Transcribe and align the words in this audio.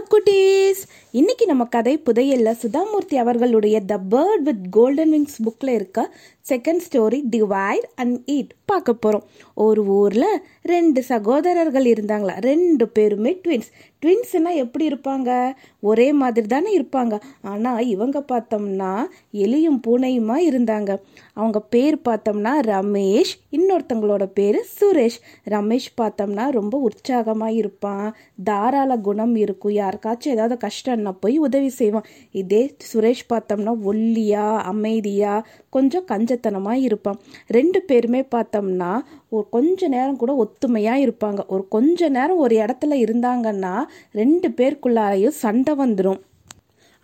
Hello 0.00 0.02
குட்டீஸ் 0.02 0.80
இன்னைக்கு 1.10 1.46
நம்ம 1.46 1.64
கதை 1.64 2.02
புதையல்ல 2.06 2.54
சுதாமூர்த்தி 2.62 3.14
அவர்களுடைய 3.14 3.80
the 3.80 3.98
bird 4.10 4.42
with 4.42 4.70
golden 4.70 5.12
wings 5.12 5.42
புக்கில் 5.44 5.68
இருக்க 5.68 6.14
second 6.48 6.80
story 6.90 7.22
divide 7.30 7.84
and 7.94 8.30
eat 8.30 8.48
பார்க்க 8.64 8.92
போகிறோம் 8.92 9.28
ஒரு 9.54 9.86
ஊரில் 9.86 10.40
ரெண்டு 10.62 11.02
சகோதரர்கள் 11.02 11.84
இருந்தாங்களா? 11.84 12.40
ரெண்டு 12.40 12.88
பேருமே 12.88 13.40
ட்வின்ஸ் 13.44 13.70
ட்வின்ஸ்னா 14.02 14.54
எப்படி 14.54 14.88
இருப்பாங்க? 14.88 15.52
ஒரே 15.80 16.12
மாதிரி 16.12 16.46
தானே 16.46 16.78
இருப்பாங்க. 16.78 17.20
ஆனால் 17.42 17.86
இவங்க 17.86 18.24
பார்த்தோம்னா 18.32 19.04
எலியும் 19.32 19.80
பூனையுமா 19.86 20.36
இருந்தாங்க. 20.50 20.98
அவங்க 21.32 21.60
பேர் 21.60 22.00
பார்த்தோம்னா 22.08 22.52
ரமேஷ் 22.70 23.32
இன்னொருத்தங்களோட 23.52 24.24
பேர் 24.24 24.58
சுரேஷ். 24.80 25.18
ரமேஷ் 25.48 25.90
பார்த்தோம்னா 26.00 26.50
ரொம்ப 26.50 26.78
உற்சாகமாக 26.78 27.52
இருப்பான். 27.52 28.16
தாராள 28.44 28.96
குணம் 28.96 29.36
இருக்கும். 29.36 29.72
யாருக்காச்சும் 29.72 30.34
ஏதாவது 30.36 30.68
கஷ்டம்னா 30.68 31.14
போய் 31.20 31.38
உதவி 31.38 31.68
செய்வான். 31.68 32.06
இதே 32.30 32.76
சுரேஷ் 32.92 33.24
பார்த்தோம்னா 33.28 33.74
ஒல்லியாக 33.84 34.62
அமைதியாக 34.72 35.46
கொஞ்சம் 35.70 36.06
கஞ்சத்தனமாக 36.10 36.84
இருப்பான். 36.88 37.20
ரெண்டு 37.56 37.80
பேருமே 37.88 38.22
பார்த்தோம்னா 38.34 38.92
ஒரு 39.34 39.46
கொஞ்ச 39.56 39.88
நேரம் 39.94 40.20
கூட 40.22 40.32
ஒத்துமையாக 40.44 41.04
இருப்பாங்க. 41.06 41.40
ஒரு 41.54 41.64
கொஞ்ச 41.76 42.08
நேரம் 42.16 42.42
ஒரு 42.46 42.56
இடத்துல 42.64 42.98
இருந்தாங்கன்னா 43.04 43.74
ரெண்டு 44.22 44.50
பேருக்குள்ளாரையும் 44.58 45.38
சண்டை 45.44 45.74
வந்துடும் 45.84 46.20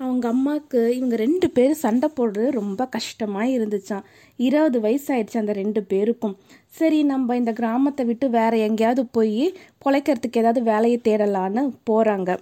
அவங்க 0.01 0.25
அம்மாவுக்கு 0.29 0.80
இவங்க 0.97 1.16
ரெண்டு 1.16 1.47
பேரும் 1.51 1.83
சண்டை 1.83 2.09
போடுறது 2.16 2.48
ரொம்ப 2.59 2.80
கஷ்டமாக 2.97 3.55
இருந்துச்சாம். 3.56 4.02
இருபது 4.47 4.78
வயசு 4.80 5.06
ஆயிடுச்சு 5.14 5.39
அந்த 5.42 5.53
ரெண்டு 5.61 5.80
பேருக்கும். 5.92 6.34
சரி 6.78 6.98
நம்ம 7.12 7.37
இந்த 7.37 7.53
கிராமத்தை 7.61 8.05
விட்டு 8.11 8.28
வேற 8.30 8.53
எங்கேயாவது 8.67 9.05
போய் 9.17 9.47
பொழைக்கிறதுக்கு 9.84 10.42
ஏதாவது 10.42 10.62
வேலையை 10.70 10.98
தேடலான்னு 11.09 11.64
போகிறாங்க 11.91 12.33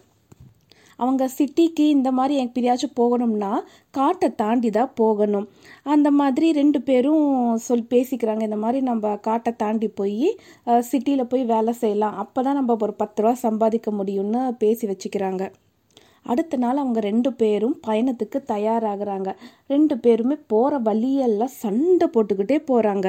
அவங்க 1.02 1.28
சிட்டிக்கு 1.36 1.84
இந்த 1.96 2.10
மாதிரி 2.18 2.34
எப்படியாச்சும் 2.44 2.96
போகணும்னா 3.00 3.52
காட்டை 3.98 4.28
தாண்டி 4.42 4.70
தான் 4.78 4.92
போகணும். 5.00 5.46
அந்த 5.94 6.08
மாதிரி 6.20 6.46
ரெண்டு 6.60 6.80
பேரும் 6.88 7.27
சொல் 7.66 7.91
பேசிக்கிறாங்க 7.94 8.44
இந்த 8.48 8.58
மாதிரி 8.64 8.80
நம்ம 8.91 9.16
காட்டை 9.28 9.52
தாண்டி 9.64 9.91
போய் 10.00 10.28
சிட்டியில் 10.91 11.30
போய் 11.34 11.44
வேலை 11.54 11.74
செய்யலாம். 11.82 12.16
அப்போ 12.24 12.42
தான் 12.46 12.58
நம்ம 12.60 12.78
ஒரு 12.86 12.96
பத்து 13.02 13.22
ரூபா 13.24 13.34
சம்பாதிக்க 13.46 13.91
முடியும்னு 14.00 14.42
பேசி 14.64 14.86
வச்சுக்கிறாங்க. 14.92 15.44
அடுத்த 16.32 16.56
நாள் 16.62 16.80
அவங்க 16.82 17.00
ரெண்டு 17.10 17.30
பேரும் 17.41 17.76
பயணத்துக்கு 17.86 18.38
தயாராகிறாங்க. 18.52 19.30
ரெண்டு 19.72 19.94
பேருமே 20.04 20.36
போகிற 20.52 20.78
வழியெல்லாம் 20.88 21.56
சண்டை 21.62 22.06
போட்டுக்கிட்டே 22.14 22.58
போகிறாங்க 22.70 23.08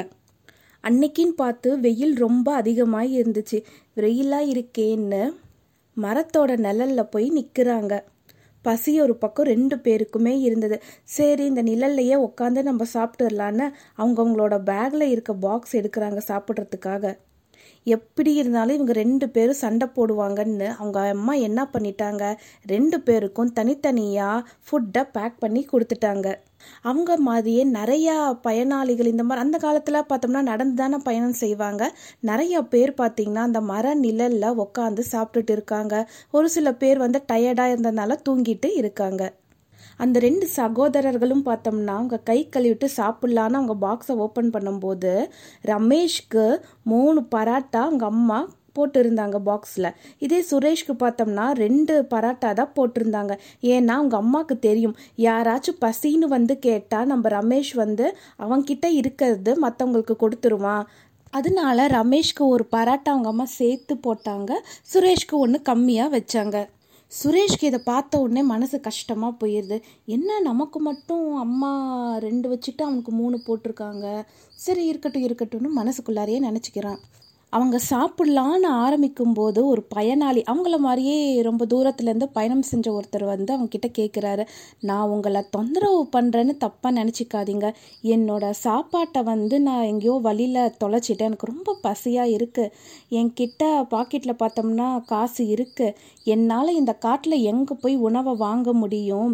அன்னைக்கின்னு 0.83 1.35
பார்த்து 1.41 1.69
வெயில் 1.85 2.15
ரொம்ப 2.23 2.47
அதிகமாக 2.61 3.13
இருந்துச்சு. 3.19 3.59
வெயிலாக 4.03 4.49
இருக்கேன்னு 4.53 5.21
மரத்தோட 5.97 6.51
நிழல்ல 6.57 7.03
போய் 7.03 7.27
நிற்கிறாங்க 7.31 7.93
பசி 8.65 9.01
ஒரு 9.01 9.15
பக்கம் 9.15 9.45
ரெண்டு 9.45 9.75
பேருக்குமே 9.75 10.33
இருந்தது. 10.39 10.77
சரி 11.03 11.45
இந்த 11.45 11.63
நிழல்லையே 11.63 12.15
உட்காந்து 12.27 12.61
நம்ம 12.63 12.85
சாப்பிட்டுடலான்னு 12.93 13.67
அவங்கவுங்களோட 13.97 14.55
பேக்கில் 14.63 15.01
இருக்க 15.01 15.33
பாக்ஸ் 15.33 15.75
எடுக்கிறாங்க 15.75 16.21
சாப்பிட்றதுக்காக. 16.27 17.03
எப்படி 17.83 18.33
இருந்தாலும் 18.33 18.75
இவங்க 18.75 18.93
ரெண்டு 18.93 19.29
பேரும் 19.29 19.61
சண்டை 19.63 19.87
போடுவாங்கன்னு 19.95 20.67
அவங்க 20.77 20.99
அம்மா 20.99 21.33
என்ன 21.33 21.69
பண்ணிட்டாங்க? 21.73 22.35
ரெண்டு 22.65 23.01
பேருக்கும் 23.01 23.53
தனித்தனியாக 23.53 24.47
ஃபுட்டை 24.65 25.03
பேக் 25.11 25.39
பண்ணி 25.39 25.65
கொடுத்துட்டாங்க. 25.71 26.35
அவங்க 26.81 27.17
மாதிரியே 27.17 27.63
நிறையா 27.65 28.33
பயனாளிகள் 28.41 29.05
இந்த 29.05 29.23
மாதிரி 29.23 29.45
அந்த 29.45 29.57
காலத்தில் 29.57 30.07
பார்த்தோம்னா 30.09 30.41
நடந்து 30.41 30.75
தானே 30.75 30.97
பயணம் 31.03 31.33
செய்வாங்க. 31.33 31.95
நிறைய 32.19 32.61
பேர் 32.61 32.93
பார்த்தீங்கன்னா 32.97 33.45
அந்த 33.49 33.61
மர 33.61 33.93
நிழலில் 33.93 34.59
உட்காந்து 34.63 35.03
சாப்பிட்டுட்டு 35.11 35.51
இருக்காங்க. 35.51 36.09
ஒரு 36.31 36.49
சில 36.49 36.73
பேர் 36.73 36.97
வந்து 36.97 37.21
டயர்டாக 37.31 37.73
இருந்ததுனால 37.75 38.17
தூங்கிட்டு 38.29 38.71
இருக்காங்க. 38.75 39.33
அந்த 39.97 40.19
ரெண்டு 40.19 40.47
சகோதரர்களும் 40.47 41.45
பார்த்தோம்னா 41.45 41.95
அவங்க 41.99 42.17
கை 42.17 42.49
கழுவிட்டு 42.55 42.89
சாப்பிட்லான்னு 42.97 43.59
அவங்க 43.61 43.75
பாக்ஸை 43.85 44.15
ஓப்பன் 44.25 44.49
பண்ணும்போது 44.49 45.13
ரமேஷ்க்கு 45.63 46.45
மூணு 46.83 47.21
பராட்டா 47.35 47.81
அவங்க 47.87 48.05
அம்மா 48.05 48.39
போட்டிருந்தாங்க 48.77 49.37
பாக்ஸில் 49.45 49.95
இதே 50.19 50.39
சுரேஷ்க்கு 50.51 50.93
பார்த்தோம்னா 50.99 51.45
ரெண்டு 51.51 52.07
பராட்டா 52.13 52.49
தான் 52.53 52.73
போட்டிருந்தாங்க. 52.75 53.33
ஏன்னா 53.61 53.93
அவங்க 53.99 54.17
அம்மாவுக்கு 54.17 54.59
தெரியும். 54.59 54.95
யாராச்சும் 55.17 55.81
பசின்னு 55.81 56.27
வந்து 56.27 56.59
கேட்டால் 56.59 57.05
நம்ம 57.05 57.29
ரமேஷ் 57.29 57.73
வந்து 57.73 58.17
அவங்கிட்ட 58.39 58.85
இருக்கிறது 58.91 59.53
மற்றவங்களுக்கு 59.61 60.15
கொடுத்துருவான். 60.23 60.83
அதனால 61.29 61.87
ரமேஷ்க்கு 61.87 62.43
ஒரு 62.55 62.65
பராட்டா 62.71 63.09
அவங்க 63.13 63.29
அம்மா 63.29 63.45
சேர்த்து 63.45 63.95
போட்டாங்க. 64.07 64.51
சுரேஷ்க்கு 64.93 65.35
ஒன்று 65.45 65.61
கம்மியாக 65.69 66.13
வச்சாங்க. 66.17 66.57
சுரேஷ்க்கு 67.11 67.69
இதை 67.69 67.79
பார்த்த 67.83 68.19
உடனே 68.19 68.41
மனசு 68.43 68.77
கஷ்டமாக 68.87 69.37
போயிடுது 69.41 69.77
என்ன 70.15 70.39
நமக்கு 70.39 70.79
மட்டும் 70.79 71.27
அம்மா 71.35 71.69
ரெண்டு 72.25 72.47
வச்சுட்டு 72.51 72.83
அவனுக்கு 72.87 73.11
மூணு 73.11 73.37
போட்டிருக்காங்க. 73.45 74.05
சரி 74.63 74.83
இருக்கட்டும் 74.85 75.25
இருக்கட்டும்னு 75.27 75.71
மனசுக்குள்ளாரையே 75.79 76.39
நினச்சிக்கிறான். 76.47 76.99
அவங்க 77.53 77.77
சாப்பிட்லான்னு 77.89 78.69
ஆரம்பிக்கும் 78.83 79.33
போது 79.33 79.59
ஒரு 79.67 79.81
பயனாளி 79.95 80.41
அவங்கள 80.51 80.77
மாதிரியே 80.85 81.17
ரொம்ப 81.47 81.63
தூரத்துலேருந்து 81.73 82.27
பயணம் 82.37 82.65
செஞ்ச 82.69 82.87
ஒருத்தர் 82.91 83.25
வந்து 83.31 83.53
அவங்கக்கிட்ட 83.55 83.89
கேட்குறாரு 83.99 84.43
நான் 84.79 85.11
உங்களை 85.15 85.41
தொந்தரவு 85.49 86.01
பண்ணுறேன்னு 86.15 86.53
தப்பாக 86.63 86.97
நினச்சிக்காதீங்க. 86.99 87.69
என்னோட 88.15 88.49
சாப்பாட்டை 88.65 89.21
வந்து 89.31 89.57
நான் 89.59 89.87
எங்கேயோ 89.91 90.15
வழியில் 90.27 90.73
தொலைச்சிட்டேன். 90.83 91.29
எனக்கு 91.31 91.51
ரொம்ப 91.53 91.77
பசியாக 91.85 92.35
இருக்குது 92.37 92.73
என்கிட்ட 93.19 93.63
பாக்கெட்டில் 93.93 94.41
பார்த்தோம்னா 94.43 94.89
காசு 95.13 95.45
இருக்குது 95.55 95.95
என்னால் 96.35 96.77
இந்த 96.81 96.95
காட்டில் 97.07 97.45
எங்கே 97.53 97.75
போய் 97.81 97.95
உணவை 98.09 98.35
வாங்க 98.45 98.69
முடியும்? 98.83 99.31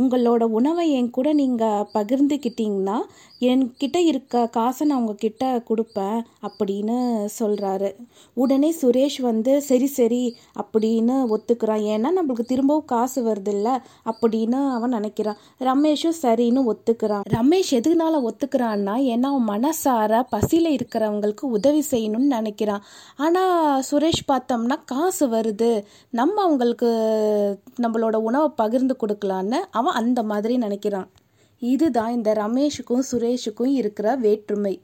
உங்களோட 0.00 0.42
உணவை 0.58 0.84
என் 0.98 1.08
கூட 1.10 1.28
நீங்கள் 1.32 1.86
பகிர்ந்துக்கிட்டீங்கன்னா 1.94 2.98
என்கிட்ட 3.40 3.98
இருக்க 4.10 4.42
காசை 4.56 4.84
நான் 4.86 5.00
உங்ககிட்ட 5.00 5.44
கொடுப்பேன் 5.68 6.18
அப்படின்னு 6.48 6.98
சொல்கிறாரு 7.50 7.94
உடனே 8.34 8.74
சுரேஷ் 8.82 9.20
வந்து 9.20 9.62
சரி 9.62 9.86
சரி 9.86 10.36
அப்படின்னு 10.62 11.36
ஒத்துக்கிறான். 11.36 11.84
ஏன்னா 11.92 12.10
நம்மளுக்கு 12.16 12.44
திரும்பவும் 12.46 12.84
காசு 12.84 13.24
வருதுல்ல? 13.24 13.78
அப்படின்னு 14.04 14.70
அவன் 14.70 14.92
நினைக்கிறான். 14.92 15.36
ரமேஷும் 15.60 16.18
சரின்னு 16.22 16.72
ஒத்துக்கிறான். 16.72 17.20
ரமேஷ் 17.30 17.70
எதுனால 17.70 18.28
ஒத்துக்கிறான்னா 18.28 18.94
ஏன்னா 19.10 19.22
அவன் 19.22 19.48
மனசார 19.48 20.22
பசியில் 20.30 20.76
இருக்கிறவங்களுக்கு 20.76 21.40
உதவி 21.40 21.84
செய்யணும்னு 21.90 22.28
நினைக்கிறான். 22.30 22.80
ஆனால் 23.16 23.82
சுரேஷ் 23.90 24.26
பார்த்தோம்னா 24.28 24.76
காசு 24.84 25.28
வருது. 25.28 25.84
நம்ம 26.10 26.42
அவங்களுக்கு 26.42 26.88
நம்மளோட 27.82 28.16
உணவை 28.16 28.48
பகிர்ந்து 28.56 28.96
கொடுக்கலான்னு 29.00 29.56
அவன் 29.70 29.92
அந்த 29.92 30.22
மாதிரி 30.22 30.56
நினைக்கிறான். 30.56 31.06
இதுதான் 31.58 32.12
இந்த 32.12 32.32
ரமேஷுக்கும் 32.32 33.02
சுரேஷுக்கும் 33.12 33.66
இருக்கிற 33.66 34.16
வேற்றுமை. 34.16 34.80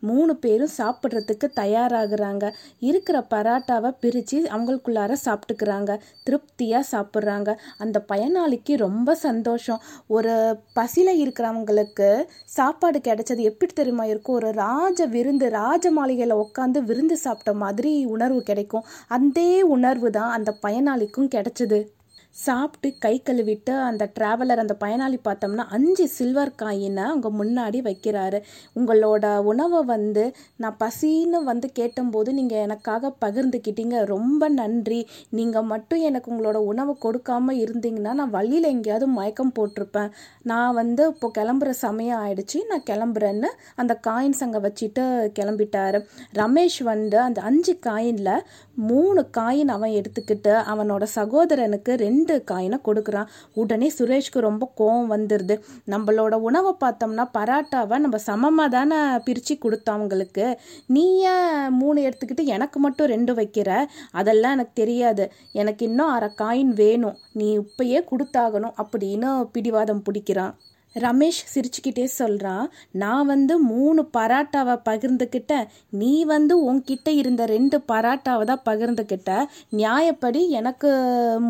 மூணு 0.00 0.36
பேரும் 0.36 0.74
சாப்பிட்றதுக்கு 0.78 1.48
தயாராகிறாங்க. 1.56 2.52
இருக்கிற 2.80 3.26
பராட்டாவை 3.30 3.94
பிரித்து 4.00 4.42
அவங்களுக்குள்ளார 4.42 5.16
சாப்பிட்டுக்கிறாங்க. 5.24 5.98
திருப்தியாக 6.22 6.86
சாப்பிட்றாங்க. 6.90 7.56
அந்த 7.78 8.04
பயனாளிக்கு 8.12 8.76
ரொம்ப 8.76 9.14
சந்தோஷம். 9.14 9.82
ஒரு 10.06 10.56
பசியில் 10.72 11.28
இருக்கிறவங்களுக்கு 11.28 12.24
சாப்பாடு 12.44 12.98
கிடைச்சது 12.98 13.36
எப்படி 13.36 13.72
தெரியுமா 13.72 14.04
இருக்கும்? 14.04 14.34
ஒரு 14.34 14.52
ராஜ 14.52 15.06
விருந்து 15.06 15.50
ராஜ 15.50 15.90
மாளிகையில் 15.90 16.36
உட்காந்து 16.36 16.78
விருந்து 16.78 17.16
சாப்பிட்ட 17.16 17.52
மாதிரி 17.52 18.04
உணர்வு 18.04 18.42
கிடைக்கும். 18.42 18.84
அந்த 19.08 19.62
உணர்வு 19.64 20.10
தான் 20.10 20.30
அந்த 20.30 20.56
பயனாளிக்கும் 20.62 21.30
கிடைச்சது. 21.34 21.94
சாப்பிட்டு 22.44 22.88
கை 23.04 23.12
கழுவிட்டு 23.24 23.72
அந்த 23.88 24.04
ட்ராவலர் 24.18 24.62
அந்த 24.62 24.74
பயனாளி 24.84 25.18
பார்த்தோம்னா 25.24 25.64
அஞ்சு 25.76 26.04
சில்வர் 26.08 26.52
காயினை 26.62 27.04
அவங்க 27.10 27.28
முன்னாடி 27.40 27.78
வைக்கிறாரு. 27.88 28.38
உங்களோட 28.78 29.24
உணவை 29.50 29.80
வந்து 29.84 30.24
நான் 30.62 30.76
பசின்னு 30.82 31.38
வந்து 31.50 31.68
கேட்டபோது 31.72 32.32
நீங்கள் 32.38 32.64
எனக்காக 32.66 33.12
பகிர்ந்துக்கிட்டீங்க. 33.24 33.96
ரொம்ப 34.04 34.48
நன்றி. 34.48 35.00
நீங்கள் 35.30 35.68
மட்டும் 35.72 36.04
எனக்கு 36.08 36.30
உங்களோட 36.34 36.60
உணவை 36.72 36.96
கொடுக்காம 37.04 37.54
இருந்தீங்கன்னா 37.64 38.14
நான் 38.20 38.34
வழியில் 38.36 38.72
எங்கேயாவது 38.74 39.08
மயக்கம் 39.18 39.54
போட்டிருப்பேன். 39.58 40.10
நான் 40.42 40.76
வந்து 40.80 41.04
இப்போ 41.06 41.30
கிளம்புற 41.38 41.70
சமயம் 41.84 42.20
ஆயிடுச்சு. 42.24 42.60
நான் 42.70 42.86
கிளம்புறேன்னு 42.90 43.50
அந்த 43.74 43.92
காயின்ஸ் 44.08 44.44
அங்கே 44.46 44.62
வச்சுட்டு 44.68 45.04
கிளம்பிட்டாரு. 45.40 46.00
ரமேஷ் 46.34 46.80
வந்து 46.92 47.18
அந்த 47.18 47.40
அஞ்சு 47.42 47.74
காயினில் 47.86 48.32
மூணு 48.76 49.30
காயின் 49.36 49.68
அவன் 49.68 49.90
எடுத்துக்கிட்டு 49.90 50.52
அவனோட 50.72 51.06
சகோதரனுக்கு 51.14 51.94
ரெண்டு 51.94 52.44
காயினை 52.50 52.78
கொடுக்குறான். 52.84 53.26
உடனே 53.54 53.92
சுரேஷ்க்கு 53.98 54.38
ரொம்ப 54.38 54.72
கோவம் 54.78 55.12
வந்துடுது 55.14 55.60
நம்மளோட 55.86 56.34
உணவை 56.34 56.72
பார்த்தோம்னா 56.84 57.24
பராட்டாவை 57.38 57.98
நம்ம 57.98 58.18
சமமாக 58.18 58.68
தானே 58.68 59.18
பிரித்து 59.24 59.54
கொடுத்தோம் 59.54 59.96
அவங்களுக்கு. 59.98 60.58
நீ 60.86 61.18
ஏன் 61.18 61.70
மூணு 61.70 62.00
எடுத்துக்கிட்டு 62.00 62.44
எனக்கு 62.44 62.80
மட்டும் 62.80 63.06
ரெண்டு 63.06 63.34
வைக்கிற? 63.34 63.84
அதெல்லாம் 64.10 64.52
எனக்கு 64.52 64.72
தெரியாது. 64.74 65.32
எனக்கு 65.52 65.84
இன்னும் 65.86 66.08
அரை 66.08 66.30
காயின் 66.38 66.72
வேணும். 66.74 67.16
நீ 67.32 67.58
இப்பயே 67.58 68.00
கொடுத்தாகணும் 68.10 68.74
அப்படின்னு 68.82 69.48
பிடிவாதம் 69.52 70.02
பிடிக்கிறான். 70.02 70.54
ரமேஷ் 70.94 71.40
சிரிச்சுக்கிட்டே 71.54 72.04
சொல்கிறான் 72.04 72.66
நான் 72.92 73.26
வந்து 73.26 73.54
மூணு 73.58 74.02
பராட்டாவை 74.16 74.76
பகிர்ந்துக்கிட்டேன் 74.88 75.66
நீ 76.00 76.24
வந்து 76.24 76.54
உன்கிட்ட 76.68 77.08
இருந்த 77.08 77.44
ரெண்டு 77.46 77.78
பராட்டாவை 77.92 78.44
தான் 78.44 78.64
பகிர்ந்துக்கிட்ட 78.64 79.32
நியாயப்படி 79.76 80.42
எனக்கு 80.60 80.90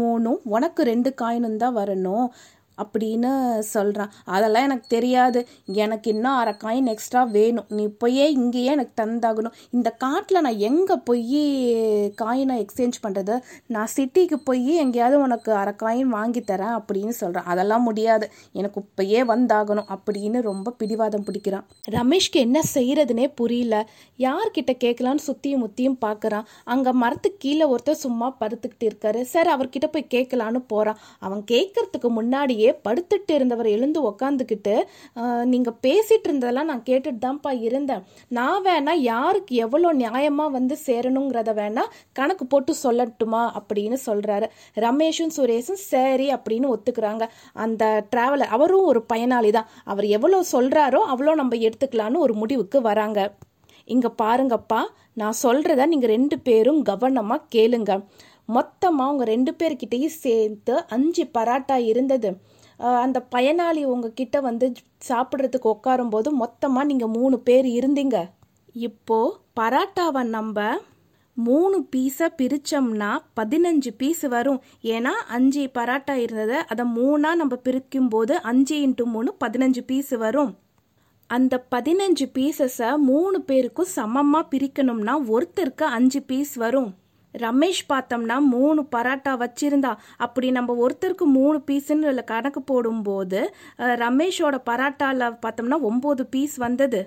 மூணும் 0.01 0.41
உனக்கு 0.57 0.83
ரெண்டு 0.83 1.13
காயினும் 1.23 1.57
தான் 1.57 1.77
வரணும். 1.77 2.27
அப்படின்னு 2.83 3.31
சொல்கிறான் 3.73 4.13
அதெல்லாம் 4.37 4.67
எனக்கு 4.69 4.87
தெரியாது. 4.97 5.41
எனக்கு 5.85 6.09
இன்னும் 6.15 6.39
அரை 6.41 6.55
காயின் 6.65 6.91
எக்ஸ்ட்ரா 6.95 7.23
வேணும். 7.37 7.69
நீ 7.77 7.85
போயே 8.03 8.27
இங்கேயே 8.39 8.71
எனக்கு 8.77 8.95
தந்தாகணும். 9.03 9.57
இந்த 9.77 9.91
காட்டில் 10.05 10.45
நான் 10.47 10.63
எங்கே 10.71 10.97
போய் 11.09 11.43
காயினை 12.23 12.57
எக்ஸ்சேஞ்ச் 12.65 12.99
பண்ணுறது 13.05 13.37
நான் 13.75 13.93
சிட்டிக்கு 13.97 14.39
போய் 14.49 14.73
எங்கேயாவது 14.85 15.19
உனக்கு 15.27 15.53
அரை 15.63 15.75
காயின் 15.83 16.13
வாங்கி 16.19 16.43
தரேன் 16.53 16.75
அப்படின்னு 16.79 17.15
சொல்கிறான் 17.23 17.51
அதெல்லாம் 17.55 17.87
முடியாது. 17.89 18.29
எனக்கு 18.61 18.81
இப்போயே 18.85 19.23
வந்தாகணும் 19.33 19.91
அப்படின்னு 19.97 20.41
ரொம்ப 20.51 20.75
பிடிவாதம் 20.81 21.27
பிடிக்கிறான். 21.29 21.67
ரமேஷ்க்கு 21.97 22.39
என்ன 22.47 22.59
செய்கிறதுனே 22.75 23.27
புரியல. 23.41 23.75
யார்கிட்ட 24.27 24.73
கேட்கலான்னு 24.85 25.27
சுற்றியும் 25.29 25.63
முத்தியும் 25.65 25.99
பார்க்குறான் 26.05 26.47
அங்கே 26.75 26.93
மரத்துக்கு 27.03 27.43
கீழே 27.45 27.67
ஒருத்தர் 27.75 28.03
சும்மா 28.05 28.29
படுத்துக்கிட்டு 28.41 28.87
இருக்காரு. 28.91 29.21
சரி 29.35 29.51
அவர்கிட்ட 29.55 29.87
போய் 29.95 30.13
கேட்கலான்னு 30.15 30.61
போகிறான் 30.73 31.01
அவன் 31.27 31.43
கேட்கறதுக்கு 31.53 32.09
முன்னாடியே 32.19 32.66
படுத்துட்டு 32.87 33.33
இருந்தவர் 33.39 33.69
எழுந்து 33.77 34.01
உக்காந்துக்கிட்டு 34.11 34.75
நீங்கள் 35.53 35.77
பேசிட்டு 35.87 36.29
இருந்ததெல்லாம் 36.29 36.71
நான் 36.71 36.85
கேட்டுட்டு 36.89 37.25
தான்ப்பா 37.27 37.53
இருந்தேன். 37.69 38.03
நான் 38.39 38.65
வேணா 38.67 38.95
யாருக்கு 39.11 39.55
எவ்வளோ 39.67 39.91
நியாயமாக 40.03 40.55
வந்து 40.59 40.77
சேரணுங்கிறத 40.87 41.55
வேணா 41.61 41.85
கணக்கு 42.21 42.47
போட்டு 42.53 42.75
சொல்லட்டுமா? 42.85 43.43
அப்படின்னு 43.61 43.99
சொல்கிறாரு 44.09 44.49
ரமேஷும் 44.87 45.35
சுரேஷும் 45.39 45.83
சரி 45.93 46.29
அப்படின்னு 46.37 46.69
ஒத்துக்கிறாங்க. 46.75 47.25
அந்த 47.65 47.85
டிராவலர் 48.15 48.55
அவரும் 48.59 48.89
ஒரு 48.93 49.03
பயனாளி 49.13 49.51
தான். 49.59 49.71
அவர் 49.93 50.09
எவ்வளோ 50.19 50.41
சொல்கிறாரோ 50.55 51.03
அவ்வளோ 51.15 51.35
நம்ம 51.43 51.57
எடுத்துக்கலான்னு 51.67 52.25
ஒரு 52.27 52.37
முடிவுக்கு 52.43 52.81
வராங்க. 52.91 53.21
இங்கே 53.95 54.11
பாருங்கப்பா 54.23 54.79
நான் 55.21 55.37
சொல்கிறத 55.43 55.83
நீங்கள் 55.91 56.13
ரெண்டு 56.15 56.37
பேரும் 56.47 56.81
கவனமாக 56.89 57.47
கேளுங்க. 57.55 57.93
மொத்தமாக 58.57 59.07
அவங்க 59.09 59.25
ரெண்டு 59.31 59.53
பேர்கிட்டையும் 59.61 60.17
சேர்த்து 60.25 60.75
அஞ்சு 60.97 61.25
பராட்டா 61.37 61.77
இருந்தது. 61.91 62.31
அந்த 62.79 63.19
பயனாளி 63.35 63.83
உங்ககிட்ட 63.93 64.41
வந்து 64.41 64.67
சாப்பிட்றதுக்கு 65.09 65.69
உட்காரும்போது 65.77 66.31
மொத்தமாக 66.43 66.89
நீங்கள் 66.91 67.15
மூணு 67.19 67.39
பேர் 67.39 67.67
இருந்தீங்க. 67.79 68.19
இப்போது 68.89 69.37
பராட்டாவை 69.61 70.23
நம்ம 70.37 70.65
மூணு 71.37 71.77
பீஸை 71.93 72.27
பிரித்தோம்னா 72.41 73.09
பதினஞ்சு 73.39 73.91
பீஸ் 73.97 74.23
வரும். 74.35 74.61
ஏன்னா 74.83 75.13
அஞ்சு 75.37 75.63
பராட்டா 75.79 76.15
இருந்தது 76.15 76.59
அதை 76.73 76.85
மூணாக 76.99 77.41
நம்ம 77.41 77.57
பிரிக்கும் 77.67 78.09
போது 78.09 78.35
அஞ்சு 78.51 78.77
இன்ட்டு 78.87 79.05
மூணு 79.15 79.33
பதினஞ்சு 79.45 79.83
பீஸ் 79.87 80.15
வரும். 80.25 80.53
அந்த 81.31 81.55
பதினஞ்சு 81.75 82.27
பீசஸை 82.37 82.91
மூணு 83.11 83.41
பேருக்கும் 83.41 83.93
சமமாக 83.97 84.49
பிரிக்கணும்னா 84.53 85.15
ஒருத்தருக்கு 85.35 85.87
அஞ்சு 85.99 86.23
பீஸ் 86.23 86.55
வரும். 86.65 86.91
ரமேஷ் 87.45 87.83
பார்த்தோம்னா 87.89 88.37
மூணு 88.55 88.81
பராட்டா 88.97 89.33
வச்சிருந்தா. 89.43 89.93
அப்படி 90.17 90.51
நம்ம 90.51 90.77
ஒருத்தருக்கு 90.85 91.27
மூணு 91.39 91.59
பீஸுன்னு 91.67 92.25
கணக்கு 92.25 92.63
போடும்போது 92.63 93.41
ரமேஷோட 94.05 94.57
பராட்டாவில் 94.71 95.39
பார்த்தோம்னா 95.45 95.79
ஒம்பது 95.91 96.25
பீஸ் 96.31 96.57
வந்தது. 96.57 97.01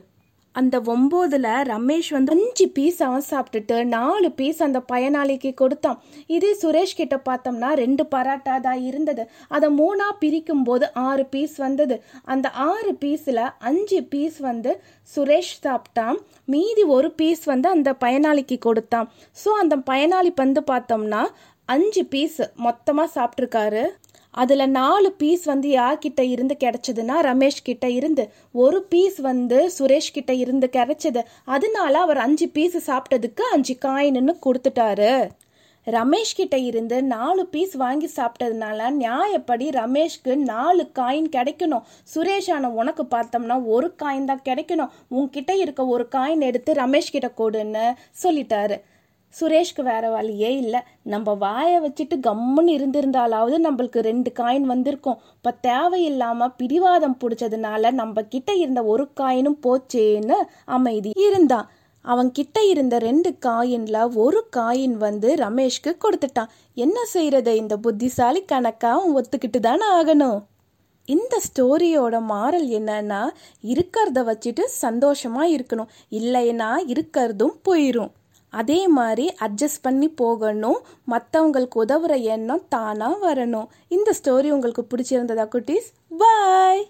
அந்த 0.55 0.75
ஒம்போதுல 0.93 1.47
ரமேஷ் 1.71 2.09
வந்து 2.15 2.31
அஞ்சு 2.35 2.65
பீஸ் 2.77 2.99
அவன் 3.07 3.25
சாப்பிட்டுட்டு 3.29 3.75
நாலு 3.95 4.29
பீஸ் 4.31 4.59
அந்த 4.67 4.79
பயனாளிக்கு 4.91 5.51
கொடுத்தான். 5.53 5.99
இதே 6.35 6.51
சுரேஷ் 6.61 6.95
கிட்ட 6.99 7.17
பார்த்தோம்னா 7.29 7.69
ரெண்டு 7.81 8.03
பராட்டா 8.15 8.55
தான் 8.67 8.81
இருந்தது. 8.89 9.25
அதை 9.47 9.69
மூணா 9.77 10.07
பிரிக்கும் 10.19 10.63
போது 10.63 10.87
ஆறு 10.93 11.25
பீஸ் 11.25 11.55
வந்தது. 11.57 11.97
அந்த 12.25 12.49
ஆறு 12.49 12.93
பீஸ்ல 13.03 13.43
அஞ்சு 13.59 14.01
பீஸ் 14.03 14.39
வந்து 14.49 14.73
சுரேஷ் 15.15 15.53
சாப்பிட்டான். 15.65 16.19
மீதி 16.45 16.83
ஒரு 16.97 17.11
பீஸ் 17.11 17.43
வந்து 17.43 17.69
அந்த 17.69 17.91
பயனாளிக்கு 18.05 18.57
கொடுத்தான். 18.67 19.09
ஸோ 19.43 19.51
அந்த 19.63 19.77
பயனாளி 19.91 20.33
வந்து 20.35 20.63
பார்த்தோம்னா 20.73 21.23
அஞ்சு 21.65 22.05
பீஸ் 22.05 22.37
மொத்தமாக 22.65 23.09
சாப்பிட்ருக்காரு 23.15 23.83
அதில் 24.31 24.69
நாலு 24.69 25.11
பீஸ் 25.11 25.45
வந்து 25.45 25.69
யார்கிட்ட 25.69 26.19
இருந்து 26.19 26.57
கிடச்சதுன்னா 26.59 27.15
ரமேஷ் 27.21 27.57
கிட்ட 27.63 27.89
இருந்து. 27.89 28.29
ஒரு 28.51 28.83
பீஸ் 28.83 29.19
வந்து 29.19 29.71
சுரேஷ் 29.79 30.13
கிட்ட 30.13 30.33
இருந்து 30.33 30.69
கிடச்சது. 30.73 31.21
அதனால 31.45 31.99
அவர் 31.99 32.17
அஞ்சு 32.17 32.47
பீஸ் 32.47 32.91
சாப்பிட்டதுக்கு 32.91 33.41
அஞ்சு 33.51 33.77
காயின்னு 33.85 34.35
கொடுத்துட்டாரு. 34.45 35.29
ரமேஷ் 35.87 36.35
கிட்ட 36.35 36.57
இருந்து 36.57 37.03
நாலு 37.03 37.45
பீஸ் 37.45 37.73
வாங்கி 37.73 38.09
சாப்பிட்டதுனால 38.15 38.89
நியாயப்படி 39.03 39.69
ரமேஷ்க்கு 39.69 40.35
நாலு 40.35 40.91
காயின் 40.99 41.29
கிடைக்கணும். 41.35 41.81
சுரேஷ் 42.15 42.67
உனக்கு 42.67 43.03
பார்த்தோம்னா 43.03 43.65
ஒரு 43.65 43.95
காயின் 44.03 44.25
தான் 44.25 44.45
கிடைக்கணும். 44.45 44.89
உன்கிட்ட 45.11 45.51
இருக்க 45.51 45.85
ஒரு 45.85 46.07
காயின் 46.11 46.39
எடுத்து 46.39 46.73
ரமேஷ் 46.73 47.11
கிட்ட 47.11 47.31
கொடுன்னு 47.37 47.93
சொல்லிட்டாரு. 48.23 48.81
சுரேஷ்க்கு 49.35 49.81
வேற 49.83 50.05
வழியே 50.09 50.51
இல்லை. 50.57 50.79
நம்ம 51.03 51.33
வாயை 51.33 51.77
வச்சுட்டு 51.79 52.15
கம்முன்னு 52.27 52.71
இருந்திருந்தாலாவது 52.77 53.57
நம்மளுக்கு 53.65 53.99
ரெண்டு 54.09 54.31
காயின் 54.39 54.67
வந்திருக்கும். 54.73 55.19
இப்போ 55.35 55.51
தேவையில்லாமல் 55.61 56.55
பிடிவாதம் 56.57 57.19
பிடிச்சதுனால 57.21 57.91
நம்ம 57.91 58.23
கிட்ட 58.23 58.53
இருந்த 58.53 58.83
ஒரு 58.83 59.05
காயினும் 59.21 59.59
போச்சேன்னு 59.65 60.37
அமைதி 60.77 61.11
இருந்தான். 61.27 61.69
அவன் 62.05 62.29
கிட்ட 62.31 62.57
இருந்த 62.63 62.95
ரெண்டு 62.97 63.29
காயின்ல 63.45 63.97
ஒரு 64.15 64.41
காயின் 64.57 64.97
வந்து 64.97 65.29
ரமேஷ்க்கு 65.35 65.91
கொடுத்துட்டான். 66.03 66.53
என்ன 66.73 66.99
செய்யறத 67.13 67.49
இந்த 67.55 67.77
புத்திசாலி 67.77 68.41
கணக்கா 68.45 68.91
அவன் 68.91 69.15
ஒத்துக்கிட்டு 69.19 69.59
தானே 69.59 69.87
ஆகணும். 69.97 70.39
இந்த 71.07 71.35
ஸ்டோரியோட 71.47 72.15
மாறல் 72.21 72.69
என்னன்னா 72.79 73.21
இருக்கிறத 73.73 74.21
வச்சுட்டு 74.29 74.63
சந்தோஷமா 74.81 75.43
இருக்கணும். 75.55 75.91
இல்லைன்னா 76.19 76.71
இருக்கிறதும் 76.93 77.55
போயிடும் 77.67 78.11
அதே 78.49 78.87
மாதிரி 78.87 79.33
அட்ஜஸ்ட் 79.39 79.81
பண்ணி 79.81 80.09
போகணும். 80.09 80.79
மற்றவங்களுக்கு 81.11 81.75
உதவுற 81.75 82.21
எண்ணம் 82.21 82.63
தானாக 82.69 83.33
வரணும். 83.33 83.67
இந்த 83.87 84.13
ஸ்டோரி 84.23 84.49
உங்களுக்கு 84.49 84.87
பிடிச்சிருந்ததா 84.89 85.47
குட்டீஸ்? 85.55 85.89
பாய் 86.17 86.89